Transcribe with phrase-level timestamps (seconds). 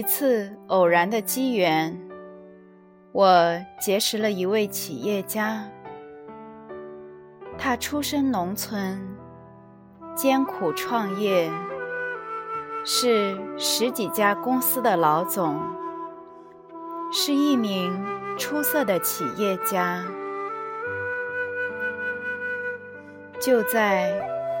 [0.00, 1.94] 一次偶然的机缘，
[3.12, 5.62] 我结识了一位企业家。
[7.58, 8.98] 他出身农村，
[10.16, 11.50] 艰苦创业，
[12.82, 15.60] 是十几家公司的老总，
[17.12, 18.02] 是一名
[18.38, 20.02] 出色的企业家。
[23.38, 24.14] 就在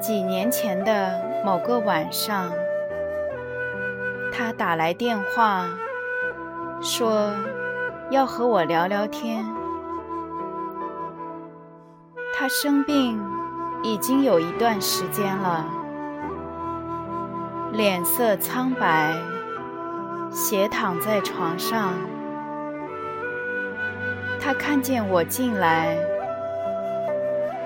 [0.00, 2.50] 几年前的某个晚上。
[4.38, 5.64] 他打来电话，
[6.82, 7.32] 说
[8.10, 9.42] 要和我聊聊天。
[12.34, 13.18] 他生病
[13.82, 15.64] 已经有一段时间了，
[17.72, 19.14] 脸色苍白，
[20.30, 21.94] 斜躺在床上。
[24.38, 25.96] 他看见我进来，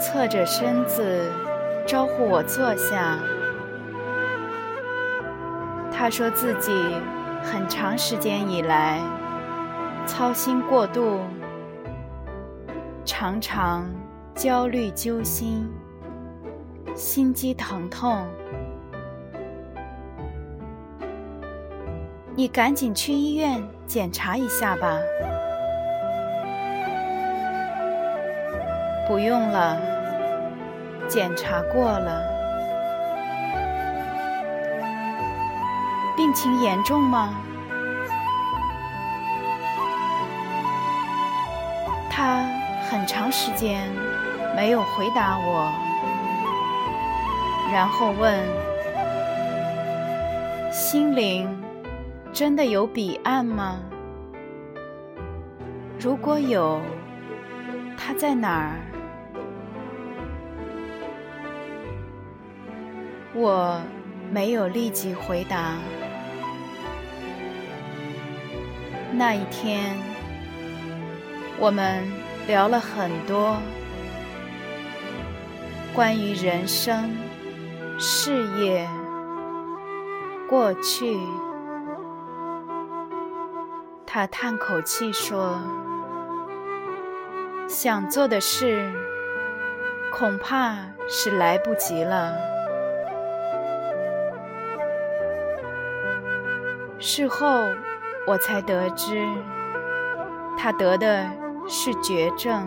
[0.00, 1.30] 侧着身子
[1.86, 3.16] 招呼我坐下。
[5.98, 6.70] 他说自己
[7.42, 9.00] 很长时间以来
[10.06, 11.20] 操心过度，
[13.04, 13.88] 常常
[14.34, 15.66] 焦虑揪心，
[16.94, 18.26] 心肌疼痛。
[22.34, 24.98] 你赶紧去医院检查一下吧。
[29.08, 29.80] 不用了，
[31.08, 32.35] 检查过了。
[36.36, 37.34] 情严重吗？
[42.10, 42.44] 他
[42.90, 43.90] 很长时间
[44.54, 45.72] 没有回答我，
[47.72, 48.44] 然后问
[50.70, 51.58] ：“心灵
[52.34, 53.78] 真的有彼岸吗？
[55.98, 56.82] 如果有，
[57.96, 58.76] 它在哪儿？”
[63.32, 63.80] 我
[64.30, 65.78] 没有立即回答。
[69.18, 69.96] 那一天，
[71.58, 72.04] 我们
[72.46, 73.56] 聊了很多
[75.94, 77.16] 关于人生、
[77.98, 78.86] 事业、
[80.50, 81.18] 过去。
[84.04, 85.62] 他叹口气说
[87.66, 88.92] ：“想做的事，
[90.12, 90.76] 恐怕
[91.08, 92.36] 是来不及了。”
[97.00, 97.66] 事后。
[98.26, 99.24] 我才得知，
[100.58, 101.24] 他得的
[101.68, 102.66] 是绝症。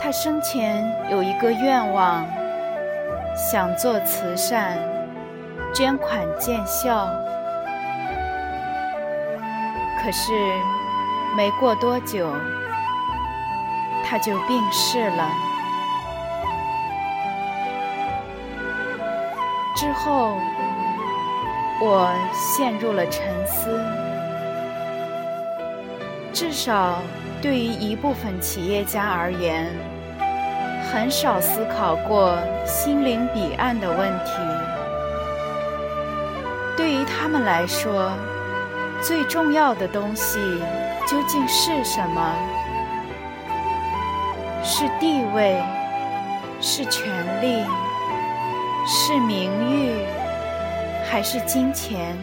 [0.00, 2.26] 他生前有一个愿望，
[3.36, 4.76] 想做慈善，
[5.72, 7.06] 捐款建校。
[10.02, 10.32] 可是
[11.36, 12.34] 没过多久，
[14.04, 15.30] 他就病逝了。
[19.76, 20.36] 之后。
[21.84, 23.76] 我陷入了沉思。
[26.32, 27.02] 至少
[27.42, 29.66] 对于一部分企业家而言，
[30.92, 34.32] 很少思考过心灵彼岸的问题。
[36.76, 38.12] 对于他们来说，
[39.02, 40.38] 最重要的东西
[41.08, 42.32] 究竟是什么？
[44.62, 45.60] 是地位？
[46.60, 47.08] 是权
[47.42, 47.64] 力？
[48.86, 50.06] 是名誉？
[51.12, 52.16] 还是金钱。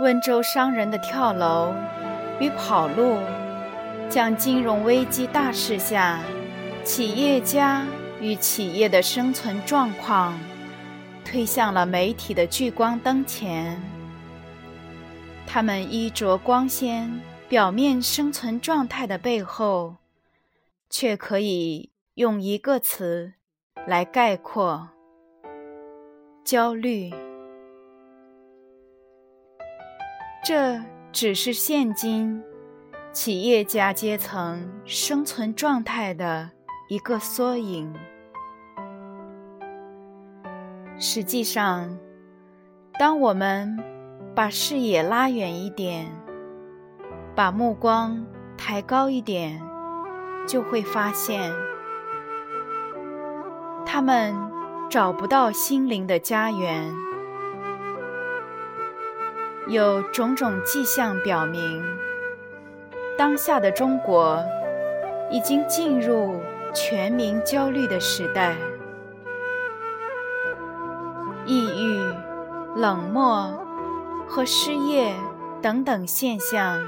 [0.00, 1.74] 温州商人的跳楼
[2.40, 3.16] 与跑路，
[4.10, 6.20] 将金融危机大势下
[6.84, 7.86] 企业家
[8.20, 10.38] 与企业的生存状况。
[11.30, 13.80] 推向了媒体的聚光灯前，
[15.46, 17.08] 他们衣着光鲜，
[17.48, 19.94] 表面生存状态的背后，
[20.90, 23.34] 却可以用一个词
[23.86, 24.88] 来概括：
[26.44, 27.12] 焦虑。
[30.44, 30.82] 这
[31.12, 32.42] 只是现今
[33.12, 36.50] 企业家阶层生存状态的
[36.88, 37.94] 一个缩影。
[41.02, 41.96] 实际上，
[42.98, 43.82] 当我们
[44.34, 46.12] 把视野拉远一点，
[47.34, 48.22] 把目光
[48.58, 49.58] 抬高一点，
[50.46, 51.50] 就会发现，
[53.86, 54.36] 他们
[54.90, 56.92] 找不到心灵的家园。
[59.68, 61.82] 有种种迹象表明，
[63.16, 64.44] 当下的中国
[65.30, 66.42] 已经进入
[66.74, 68.54] 全民焦虑的时代。
[72.80, 73.52] 冷漠
[74.26, 75.14] 和失业
[75.60, 76.80] 等等现象，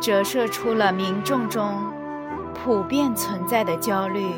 [0.00, 1.72] 折射出了民众中
[2.52, 4.28] 普遍存在的焦虑。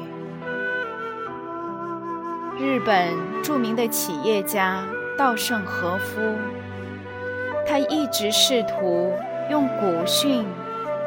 [2.58, 4.84] 日本著名的企业家
[5.16, 6.20] 稻盛和夫，
[7.66, 9.10] 他一直试图
[9.48, 10.44] 用古训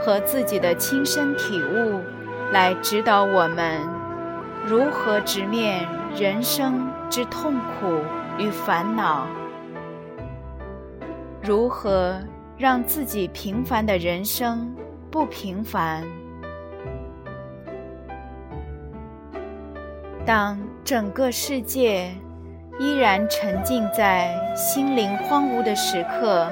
[0.03, 2.01] 和自己的亲身体悟
[2.51, 3.81] 来指导我们
[4.65, 6.89] 如何直面人生。
[7.11, 7.99] 之痛苦
[8.37, 9.27] 与烦恼，
[11.41, 12.19] 如何
[12.57, 14.75] 让自己平凡的人生
[15.11, 16.03] 不平凡？
[20.25, 22.11] 当整个世界
[22.79, 26.47] 依然沉浸在心灵荒芜的时刻，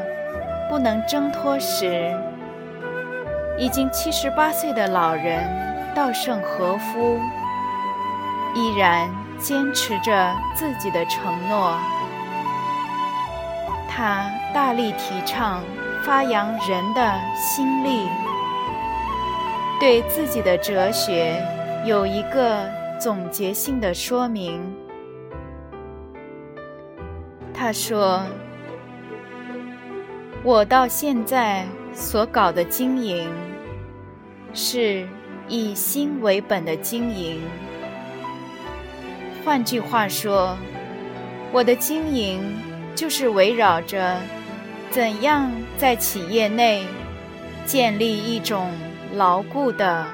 [0.69, 2.13] 不能挣脱时，
[3.57, 5.43] 已经七十八岁的老人
[5.95, 7.17] 稻盛和夫
[8.55, 9.09] 依然。
[9.39, 11.77] 坚持着自己的承诺，
[13.88, 15.63] 他大力提倡
[16.03, 18.06] 发扬人的心力，
[19.80, 21.41] 对自己的哲学
[21.86, 22.69] 有一个
[23.00, 24.62] 总结性的说明。
[27.53, 28.21] 他说
[30.44, 33.30] ：“我到现在所搞的经营，
[34.53, 35.07] 是
[35.47, 37.42] 以心为本的经营。”
[39.49, 40.55] 换句话说，
[41.51, 42.55] 我的经营
[42.93, 44.15] 就是围绕着
[44.91, 46.85] 怎样在企业内
[47.65, 48.69] 建立一种
[49.15, 50.05] 牢固的、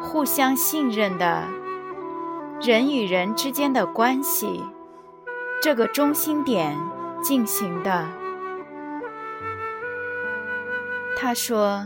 [0.00, 1.42] 互相信任的
[2.62, 4.64] 人与人之间的关系
[5.60, 6.74] 这个中心点
[7.22, 8.08] 进行的。
[11.14, 11.84] 他说，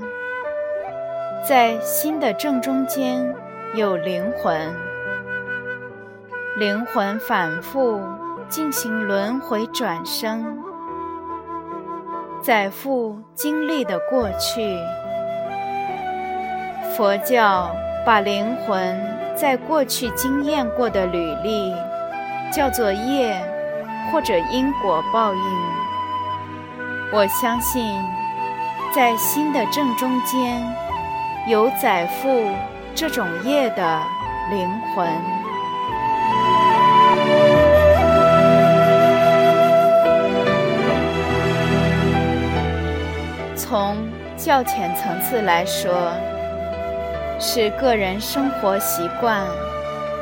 [1.45, 3.35] 在心的正中间
[3.75, 4.73] 有灵魂。
[6.57, 8.03] 灵魂反复
[8.49, 10.59] 进行轮回转生，
[12.43, 14.77] 载复经历的过去。
[16.97, 17.71] 佛教
[18.05, 19.01] 把灵魂
[19.37, 21.73] 在过去经验过的履历
[22.53, 23.41] 叫做业
[24.11, 25.41] 或者因果报应。
[27.13, 27.95] 我相信，
[28.93, 30.61] 在心的正中间
[31.47, 32.53] 有载负
[32.93, 34.03] 这种业的
[34.51, 35.40] 灵魂。
[44.51, 46.11] 较浅层次来说，
[47.39, 49.47] 是个人生活习惯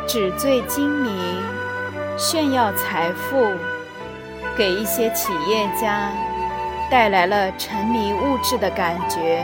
[0.06, 1.10] 纸醉金迷、
[2.18, 3.42] 炫耀财富，
[4.54, 6.10] 给一些企业家
[6.90, 9.42] 带来了沉迷物质的感觉。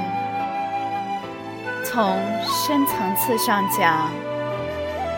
[1.82, 4.11] 从深层次上讲，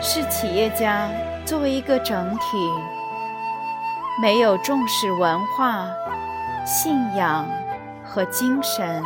[0.01, 1.09] 是企业家
[1.43, 2.71] 作为一个整体，
[4.21, 5.89] 没有重视文化、
[6.65, 7.45] 信仰。
[8.09, 9.03] 和精神，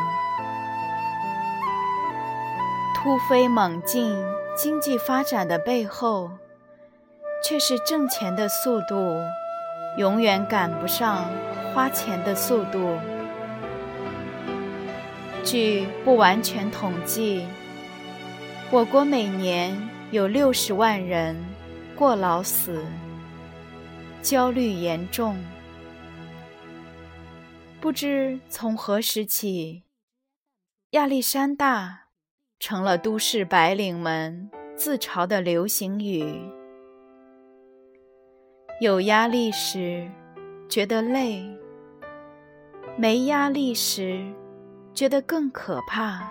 [3.03, 4.15] 突飞猛进
[4.55, 6.29] 经济发展的背后，
[7.43, 8.95] 却是挣钱的速度
[9.97, 11.27] 永远赶不上
[11.73, 12.99] 花钱的速度。
[15.43, 17.47] 据不完全统计，
[18.69, 19.75] 我国每年
[20.11, 21.35] 有六十万人
[21.95, 22.85] 过劳死，
[24.21, 25.43] 焦虑严重。
[27.79, 29.85] 不知从何时起，
[30.91, 32.00] 亚历山大
[32.61, 36.23] 成了都市白领们自嘲的流行语。
[38.79, 40.07] 有压力时
[40.69, 41.43] 觉得累，
[42.95, 44.23] 没压力时
[44.93, 46.21] 觉得更可怕。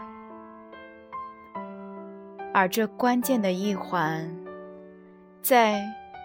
[2.55, 4.33] 而这关键的一环，
[5.43, 5.83] 在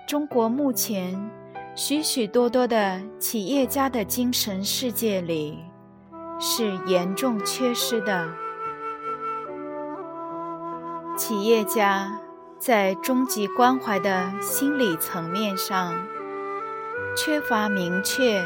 [0.08, 1.20] 中国目前。
[1.78, 5.60] 许许多多的企业家的精神世界里，
[6.40, 8.45] 是严重缺失的。
[11.16, 12.20] 企业家
[12.60, 15.96] 在终极关怀的心理层面上，
[17.16, 18.44] 缺乏明确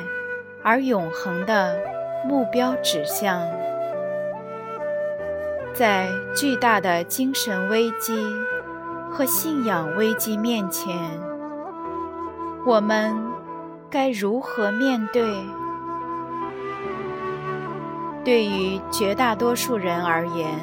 [0.62, 1.80] 而永恒的
[2.28, 3.42] 目标指向。
[5.74, 8.24] 在巨大的精神危机
[9.10, 10.96] 和信仰危机面前，
[12.66, 13.16] 我们
[13.90, 15.34] 该如何面对？
[18.24, 20.54] 对于绝大多数人而言，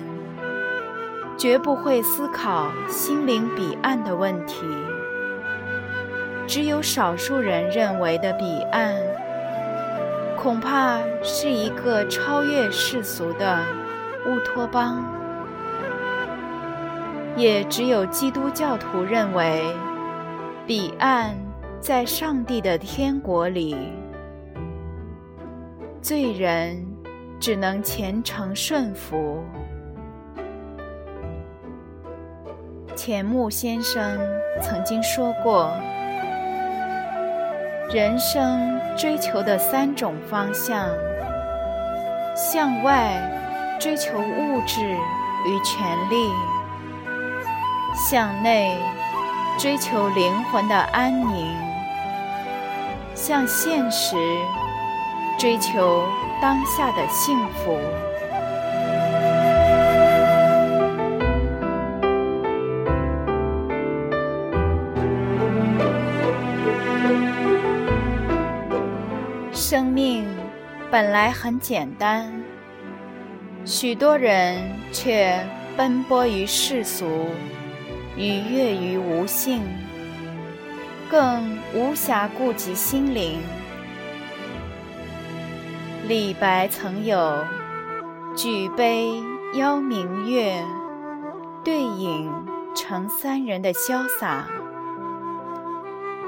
[1.37, 4.66] 绝不会思考心灵彼岸的问题。
[6.47, 8.95] 只有少数人认为的彼岸，
[10.38, 13.59] 恐怕是一个超越世俗的
[14.26, 15.05] 乌托邦。
[17.37, 19.62] 也只有基督教徒认为，
[20.66, 21.37] 彼岸
[21.81, 23.76] 在上帝的天国里，
[26.00, 26.85] 罪人。
[27.38, 29.45] 只能虔诚顺服。
[33.06, 34.18] 钱穆先生
[34.60, 35.72] 曾经说过
[37.94, 40.88] ：“人生追求的三种方向，
[42.34, 43.16] 向外
[43.78, 46.28] 追求物质与权力，
[47.94, 48.76] 向内
[49.56, 51.46] 追求灵魂的安宁，
[53.14, 54.16] 向现实
[55.38, 56.02] 追求。”
[56.42, 57.78] 当下的幸福。
[69.68, 70.25] 生命
[70.92, 72.32] 本来很简单，
[73.64, 75.44] 许多人却
[75.76, 77.26] 奔波于世俗，
[78.16, 79.61] 愉悦于无性，
[81.11, 83.40] 更无暇顾及心灵。
[86.06, 87.37] 李白曾有
[88.38, 89.20] “举杯
[89.54, 90.62] 邀明月，
[91.64, 92.32] 对影
[92.73, 94.46] 成三人”的潇洒，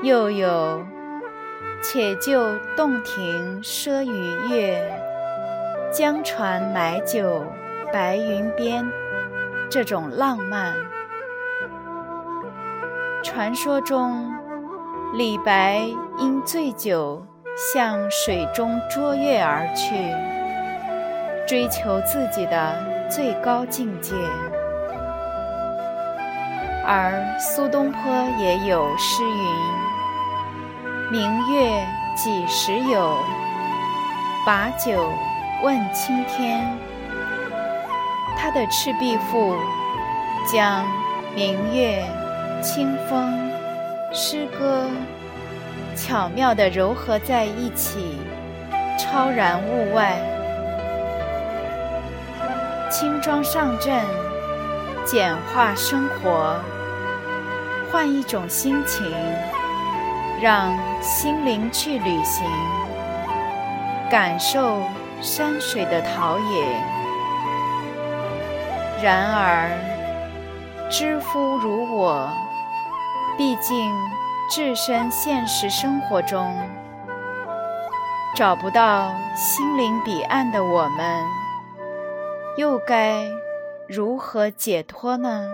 [0.02, 0.84] 又有
[1.82, 4.92] “且就洞庭赊与月，
[5.92, 7.44] 江船买酒
[7.92, 8.90] 白云边”
[9.70, 10.74] 这种浪漫。
[13.22, 14.32] 传说中，
[15.14, 15.80] 李白
[16.18, 17.24] 因醉酒。
[17.72, 20.14] 向水中捉月而去，
[21.44, 24.14] 追求自己的最高境界。
[26.86, 28.00] 而苏东坡
[28.38, 29.54] 也有诗云
[31.10, 33.16] ：“明月几时有？
[34.44, 35.10] 把酒
[35.62, 36.70] 问青天。”
[38.36, 39.54] 他的《赤壁赋》
[40.52, 40.84] 将
[41.34, 42.04] 明月、
[42.62, 43.50] 清风、
[44.12, 44.84] 诗歌。
[45.96, 48.18] 巧妙地糅合在一起，
[48.98, 50.14] 超然物外。
[52.90, 54.04] 轻装上阵，
[55.04, 56.54] 简化生活，
[57.90, 59.10] 换一种心情，
[60.40, 62.44] 让心灵去旅行，
[64.10, 64.82] 感受
[65.20, 66.66] 山水的陶冶。
[69.02, 69.70] 然而，
[70.90, 72.28] 知夫如我，
[73.36, 73.92] 毕竟。
[74.50, 76.56] 置身现实生活中，
[78.34, 81.22] 找不到心灵彼岸的我们，
[82.56, 83.26] 又该
[83.86, 85.50] 如何解脱呢？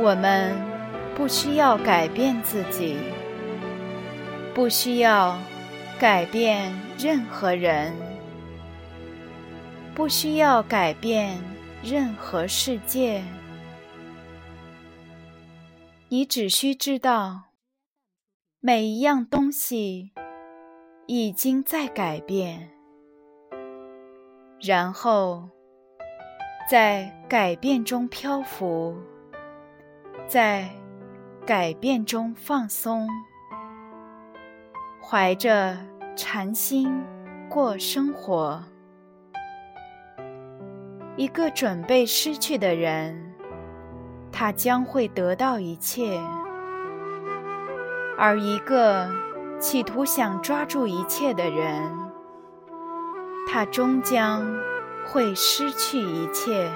[0.00, 0.56] 我们
[1.16, 2.96] 不需要改变自己，
[4.52, 5.38] 不需要
[6.00, 7.92] 改变任何人，
[9.94, 11.38] 不需要改变
[11.82, 13.22] 任何世界。
[16.08, 17.44] 你只需知道，
[18.58, 20.12] 每一样东西
[21.06, 22.70] 已经在改变，
[24.60, 25.48] 然后
[26.68, 28.96] 在改变中漂浮，
[30.26, 30.68] 在
[31.46, 33.08] 改变中放松，
[35.00, 35.76] 怀着
[36.16, 37.04] 禅心
[37.48, 38.62] 过生活。
[41.16, 43.34] 一个准备失去的人。
[44.36, 46.20] 他将会得到一切，
[48.18, 49.08] 而一个
[49.60, 51.88] 企图想抓住一切的人，
[53.48, 54.44] 他终将
[55.06, 56.68] 会失去一切。